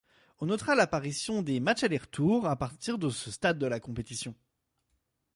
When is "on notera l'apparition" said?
0.39-1.43